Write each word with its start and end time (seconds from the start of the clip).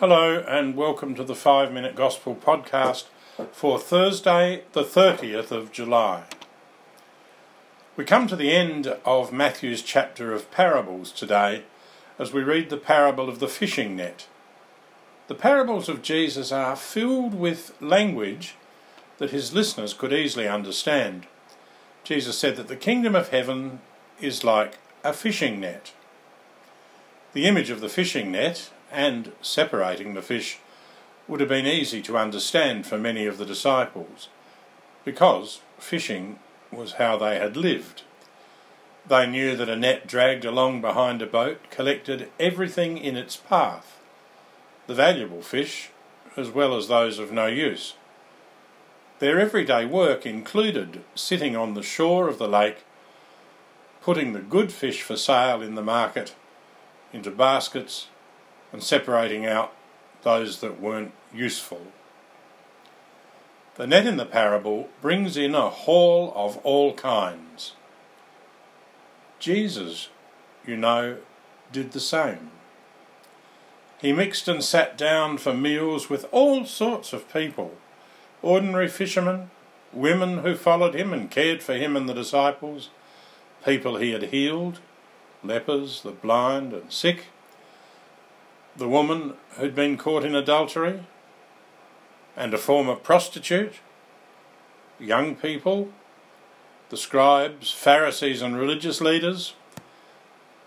Hello, 0.00 0.42
and 0.48 0.76
welcome 0.76 1.14
to 1.14 1.24
the 1.24 1.34
Five 1.34 1.74
Minute 1.74 1.94
Gospel 1.94 2.34
podcast 2.34 3.04
for 3.52 3.78
Thursday, 3.78 4.62
the 4.72 4.82
30th 4.82 5.50
of 5.50 5.72
July. 5.72 6.22
We 7.98 8.06
come 8.06 8.26
to 8.26 8.34
the 8.34 8.50
end 8.50 8.86
of 9.04 9.30
Matthew's 9.30 9.82
chapter 9.82 10.32
of 10.32 10.50
parables 10.50 11.12
today 11.12 11.64
as 12.18 12.32
we 12.32 12.42
read 12.42 12.70
the 12.70 12.78
parable 12.78 13.28
of 13.28 13.40
the 13.40 13.46
fishing 13.46 13.94
net. 13.94 14.26
The 15.28 15.34
parables 15.34 15.86
of 15.90 16.00
Jesus 16.00 16.50
are 16.50 16.76
filled 16.76 17.34
with 17.34 17.76
language 17.78 18.54
that 19.18 19.32
his 19.32 19.52
listeners 19.52 19.92
could 19.92 20.14
easily 20.14 20.48
understand. 20.48 21.26
Jesus 22.04 22.38
said 22.38 22.56
that 22.56 22.68
the 22.68 22.74
kingdom 22.74 23.14
of 23.14 23.28
heaven 23.28 23.80
is 24.18 24.44
like 24.44 24.78
a 25.04 25.12
fishing 25.12 25.60
net. 25.60 25.92
The 27.34 27.44
image 27.44 27.68
of 27.68 27.82
the 27.82 27.90
fishing 27.90 28.32
net 28.32 28.70
and 28.90 29.32
separating 29.40 30.14
the 30.14 30.22
fish 30.22 30.58
would 31.28 31.40
have 31.40 31.48
been 31.48 31.66
easy 31.66 32.02
to 32.02 32.18
understand 32.18 32.86
for 32.86 32.98
many 32.98 33.26
of 33.26 33.38
the 33.38 33.46
disciples, 33.46 34.28
because 35.04 35.60
fishing 35.78 36.38
was 36.72 36.92
how 36.92 37.16
they 37.16 37.38
had 37.38 37.56
lived. 37.56 38.02
They 39.06 39.26
knew 39.26 39.56
that 39.56 39.68
a 39.68 39.76
net 39.76 40.06
dragged 40.06 40.44
along 40.44 40.80
behind 40.80 41.22
a 41.22 41.26
boat 41.26 41.70
collected 41.70 42.30
everything 42.38 42.98
in 42.98 43.16
its 43.16 43.36
path, 43.36 43.98
the 44.86 44.94
valuable 44.94 45.42
fish 45.42 45.90
as 46.36 46.50
well 46.50 46.76
as 46.76 46.88
those 46.88 47.18
of 47.18 47.32
no 47.32 47.46
use. 47.46 47.94
Their 49.18 49.38
everyday 49.38 49.84
work 49.84 50.24
included 50.24 51.02
sitting 51.14 51.56
on 51.56 51.74
the 51.74 51.82
shore 51.82 52.28
of 52.28 52.38
the 52.38 52.48
lake, 52.48 52.84
putting 54.00 54.32
the 54.32 54.40
good 54.40 54.72
fish 54.72 55.02
for 55.02 55.16
sale 55.16 55.60
in 55.60 55.74
the 55.74 55.82
market 55.82 56.34
into 57.12 57.30
baskets 57.30 58.08
and 58.72 58.82
separating 58.82 59.46
out 59.46 59.72
those 60.22 60.60
that 60.60 60.80
weren't 60.80 61.12
useful. 61.32 61.80
The 63.76 63.86
net 63.86 64.06
in 64.06 64.16
the 64.16 64.26
parable 64.26 64.88
brings 65.00 65.36
in 65.36 65.54
a 65.54 65.70
haul 65.70 66.32
of 66.36 66.58
all 66.58 66.94
kinds. 66.94 67.72
Jesus, 69.38 70.08
you 70.66 70.76
know, 70.76 71.16
did 71.72 71.92
the 71.92 72.00
same. 72.00 72.50
He 74.00 74.12
mixed 74.12 74.48
and 74.48 74.62
sat 74.62 74.98
down 74.98 75.38
for 75.38 75.54
meals 75.54 76.10
with 76.10 76.26
all 76.30 76.64
sorts 76.64 77.12
of 77.12 77.32
people 77.32 77.74
ordinary 78.42 78.88
fishermen, 78.88 79.50
women 79.92 80.38
who 80.38 80.54
followed 80.54 80.94
him 80.94 81.12
and 81.12 81.30
cared 81.30 81.62
for 81.62 81.74
him 81.74 81.96
and 81.96 82.08
the 82.08 82.14
disciples, 82.14 82.90
people 83.64 83.96
he 83.96 84.12
had 84.12 84.24
healed, 84.24 84.78
lepers, 85.42 86.02
the 86.02 86.10
blind, 86.10 86.72
and 86.72 86.90
sick 86.90 87.26
the 88.80 88.88
woman 88.88 89.34
who'd 89.58 89.74
been 89.74 89.98
caught 89.98 90.24
in 90.24 90.34
adultery, 90.34 91.04
and 92.34 92.54
a 92.54 92.58
former 92.58 92.96
prostitute, 92.96 93.74
young 94.98 95.36
people, 95.36 95.90
the 96.88 96.96
scribes, 96.96 97.70
Pharisees, 97.70 98.40
and 98.40 98.56
religious 98.56 99.02
leaders, 99.02 99.52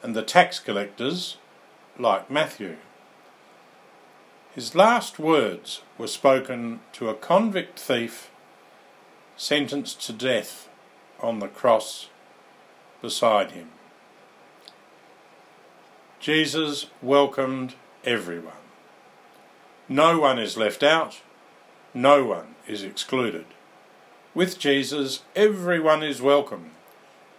and 0.03 0.15
the 0.15 0.21
tax 0.21 0.59
collectors 0.59 1.37
like 1.97 2.29
Matthew. 2.29 2.77
His 4.53 4.75
last 4.75 5.17
words 5.17 5.81
were 5.97 6.05
spoken 6.05 6.81
to 6.91 7.09
a 7.09 7.15
convict 7.15 7.79
thief 7.79 8.29
sentenced 9.35 10.05
to 10.05 10.13
death 10.13 10.69
on 11.19 11.39
the 11.39 11.47
cross 11.47 12.09
beside 13.01 13.51
him. 13.51 13.69
Jesus 16.19 16.85
welcomed 17.01 17.73
everyone. 18.05 18.53
No 19.87 20.19
one 20.19 20.39
is 20.39 20.57
left 20.57 20.83
out, 20.83 21.21
no 21.93 22.25
one 22.25 22.55
is 22.67 22.83
excluded. 22.83 23.45
With 24.33 24.57
Jesus, 24.57 25.21
everyone 25.35 26.03
is 26.03 26.21
welcome, 26.21 26.71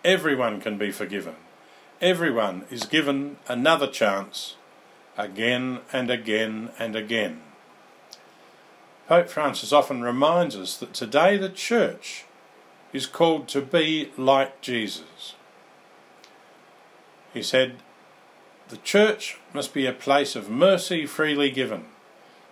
everyone 0.04 0.60
can 0.60 0.78
be 0.78 0.90
forgiven, 0.90 1.36
everyone 2.00 2.64
is 2.70 2.84
given 2.84 3.36
another 3.48 3.86
chance 3.86 4.56
again 5.16 5.80
and 5.92 6.10
again 6.10 6.70
and 6.78 6.94
again. 6.94 7.40
Pope 9.08 9.28
Francis 9.28 9.72
often 9.72 10.02
reminds 10.02 10.56
us 10.56 10.76
that 10.78 10.94
today 10.94 11.36
the 11.36 11.50
Church 11.50 12.24
is 12.92 13.06
called 13.06 13.48
to 13.48 13.60
be 13.60 14.10
like 14.16 14.60
Jesus. 14.60 15.34
He 17.34 17.42
said, 17.42 17.76
the 18.74 18.80
church 18.80 19.38
must 19.52 19.72
be 19.72 19.86
a 19.86 19.92
place 19.92 20.34
of 20.34 20.50
mercy 20.50 21.06
freely 21.06 21.48
given, 21.48 21.84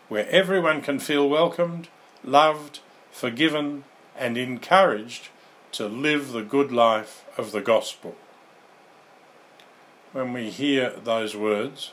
where 0.08 0.28
everyone 0.28 0.80
can 0.80 1.00
feel 1.00 1.28
welcomed, 1.28 1.88
loved, 2.22 2.78
forgiven, 3.10 3.82
and 4.16 4.38
encouraged 4.38 5.30
to 5.72 5.88
live 5.88 6.30
the 6.30 6.44
good 6.44 6.70
life 6.70 7.24
of 7.36 7.50
the 7.50 7.60
gospel. 7.60 8.14
When 10.12 10.32
we 10.32 10.50
hear 10.50 10.90
those 10.90 11.34
words, 11.34 11.90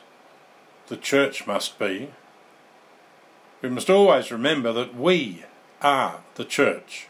the 0.90 0.98
church 0.98 1.48
must 1.48 1.80
be, 1.80 2.12
we 3.64 3.70
must 3.70 3.90
always 3.90 4.32
remember 4.32 4.72
that 4.74 4.94
we 4.94 5.44
are 5.82 6.20
the 6.36 6.46
church. 6.46 7.08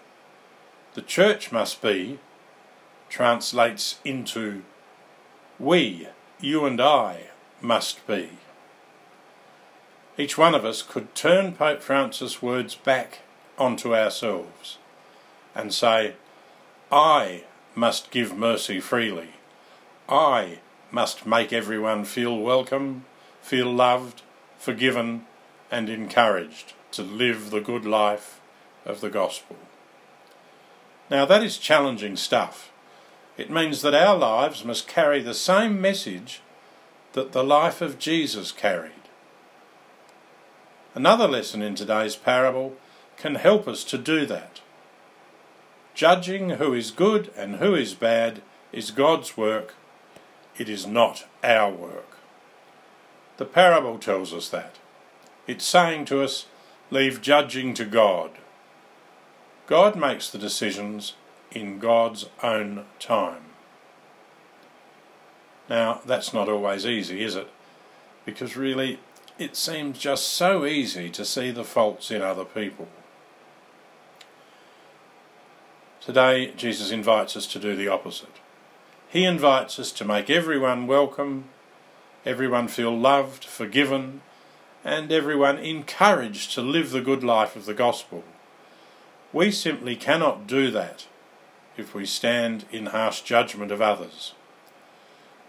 The 0.94 1.02
church 1.02 1.52
must 1.52 1.82
be 1.82 2.20
translates 3.10 4.00
into 4.06 4.62
we 5.60 6.08
you 6.42 6.66
and 6.66 6.80
I 6.80 7.28
must 7.62 8.06
be. 8.08 8.30
Each 10.18 10.38
one 10.38 10.56
of 10.56 10.66
us 10.66 10.82
could 10.82 11.14
turn 11.16 11.54
Pope 11.54 11.82
Francis' 11.82 12.42
words 12.42 12.76
back 12.76 13.20
onto 13.58 13.96
ourselves 13.96 14.78
and 15.54 15.74
say, 15.74 16.14
I 16.92 17.44
must 17.76 18.12
give 18.12 18.38
mercy 18.38 18.80
freely. 18.80 19.30
I 20.08 20.60
must 20.92 21.26
make 21.26 21.54
everyone 21.54 22.06
feel 22.06 22.38
welcome, 22.38 23.06
feel 23.42 23.72
loved, 23.72 24.22
forgiven, 24.58 25.26
and 25.70 25.90
encouraged 25.90 26.74
to 26.92 27.04
live 27.04 27.52
the 27.52 27.62
good 27.62 27.86
life 27.86 28.40
of 28.86 29.02
the 29.02 29.10
gospel. 29.10 29.58
Now, 31.10 31.26
that 31.26 31.44
is 31.44 31.58
challenging 31.58 32.16
stuff. 32.16 32.72
It 33.40 33.50
means 33.50 33.82
that 33.84 33.94
our 33.94 34.18
lives 34.18 34.66
must 34.66 34.86
carry 34.86 35.22
the 35.22 35.34
same 35.34 35.80
message 35.80 36.42
that 37.14 37.32
the 37.32 37.42
life 37.42 37.80
of 37.80 37.98
Jesus 37.98 38.52
carried. 38.52 38.92
Another 40.94 41.26
lesson 41.26 41.62
in 41.62 41.74
today's 41.74 42.18
parable 42.18 42.76
can 43.16 43.36
help 43.36 43.66
us 43.66 43.86
to 43.86 43.98
do 43.98 44.26
that. 44.26 44.60
Judging 45.94 46.50
who 46.50 46.74
is 46.74 46.92
good 46.92 47.32
and 47.38 47.56
who 47.56 47.76
is 47.76 47.94
bad 47.94 48.42
is 48.74 48.92
God's 48.92 49.38
work, 49.38 49.74
it 50.58 50.68
is 50.68 50.86
not 50.86 51.26
our 51.42 51.72
work. 51.72 52.18
The 53.38 53.46
parable 53.46 54.00
tells 54.00 54.34
us 54.34 54.50
that. 54.50 54.76
It's 55.48 55.64
saying 55.64 56.04
to 56.06 56.22
us, 56.22 56.48
leave 56.92 57.22
judging 57.22 57.74
to 57.76 57.86
God. 57.86 58.32
God 59.66 59.96
makes 59.96 60.30
the 60.30 60.38
decisions 60.38 61.14
in 61.52 61.80
God's 61.80 62.28
own 62.44 62.86
time. 63.00 63.44
Now, 65.70 66.02
that's 66.06 66.34
not 66.34 66.50
always 66.50 66.86
easy, 66.86 67.24
is 67.24 67.36
it? 67.36 67.48
Because 68.26 68.58
really, 68.58 69.00
it 69.38 69.56
seems 69.56 70.00
just 70.00 70.30
so 70.30 70.66
easy 70.66 71.10
to 71.10 71.24
see 71.24 71.52
the 71.52 71.64
faults 71.64 72.12
in 72.12 72.22
other 72.22 72.46
people. 72.46 72.88
Today, 76.02 76.54
Jesus 76.56 76.92
invites 76.92 77.38
us 77.38 77.46
to 77.48 77.60
do 77.60 77.76
the 77.76 77.88
opposite. 77.88 78.38
He 79.10 79.26
invites 79.26 79.80
us 79.80 79.92
to 79.94 80.06
make 80.06 80.30
everyone 80.30 80.88
welcome, 80.88 81.46
everyone 82.26 82.68
feel 82.68 82.96
loved, 82.98 83.44
forgiven, 83.44 84.22
and 84.84 85.12
everyone 85.12 85.58
encouraged 85.58 86.54
to 86.54 86.62
live 86.62 86.92
the 86.92 87.02
good 87.02 87.24
life 87.24 87.56
of 87.56 87.66
the 87.66 87.74
gospel. 87.74 88.24
We 89.32 89.52
simply 89.52 89.96
cannot 89.96 90.48
do 90.48 90.72
that 90.72 91.08
if 91.80 91.96
we 91.96 92.06
stand 92.06 92.66
in 92.72 92.88
harsh 92.88 93.22
judgment 93.22 93.72
of 93.72 93.82
others. 93.82 94.34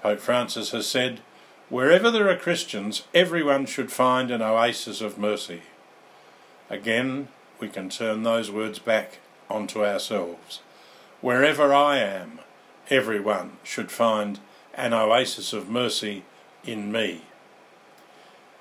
Pope 0.02 0.20
Francis 0.20 0.70
has 0.70 0.86
said, 0.86 1.20
Wherever 1.68 2.10
there 2.10 2.28
are 2.28 2.36
Christians, 2.36 3.02
everyone 3.14 3.66
should 3.66 3.92
find 3.92 4.30
an 4.30 4.40
oasis 4.40 5.00
of 5.00 5.18
mercy. 5.18 5.62
Again, 6.68 7.28
we 7.58 7.68
can 7.68 7.88
turn 7.88 8.22
those 8.22 8.50
words 8.50 8.78
back 8.78 9.18
onto 9.48 9.84
ourselves. 9.84 10.60
Wherever 11.20 11.74
I 11.74 11.98
am, 11.98 12.40
everyone 12.88 13.58
should 13.62 13.90
find 13.90 14.40
an 14.74 14.94
oasis 14.94 15.52
of 15.52 15.68
mercy 15.68 16.24
in 16.64 16.90
me. 16.90 17.22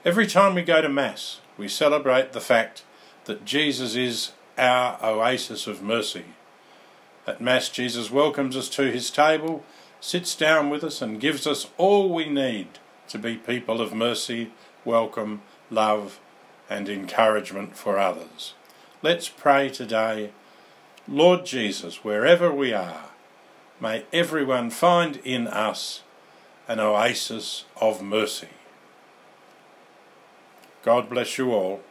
Every 0.03 0.27
time 0.27 0.55
we 0.55 0.61
go 0.61 0.81
to 0.81 0.89
Mass, 0.89 1.39
we 1.57 1.67
celebrate 1.67 2.33
the 2.33 2.41
fact 2.41 2.83
that 3.25 3.45
Jesus 3.45 3.95
is 3.95 4.31
our 4.57 4.99
oasis 5.03 5.67
of 5.67 5.81
mercy. 5.81 6.25
At 7.29 7.39
Mass, 7.39 7.69
Jesus 7.69 8.09
welcomes 8.09 8.57
us 8.57 8.67
to 8.69 8.91
his 8.91 9.11
table, 9.11 9.63
sits 10.01 10.33
down 10.35 10.71
with 10.71 10.83
us, 10.83 10.99
and 10.99 11.21
gives 11.21 11.45
us 11.45 11.67
all 11.77 12.11
we 12.11 12.27
need 12.27 12.79
to 13.07 13.19
be 13.19 13.35
people 13.35 13.81
of 13.81 13.93
mercy, 13.93 14.49
welcome, 14.83 15.43
love, 15.69 16.19
and 16.71 16.89
encouragement 16.89 17.77
for 17.77 17.99
others. 17.99 18.55
Let's 19.03 19.29
pray 19.29 19.69
today. 19.69 20.31
Lord 21.07 21.45
Jesus, 21.45 22.03
wherever 22.03 22.51
we 22.51 22.73
are, 22.73 23.11
may 23.79 24.05
everyone 24.11 24.71
find 24.71 25.17
in 25.17 25.45
us 25.47 26.01
an 26.67 26.79
oasis 26.79 27.65
of 27.79 28.01
mercy. 28.01 28.49
God 30.81 31.07
bless 31.07 31.37
you 31.37 31.51
all. 31.51 31.81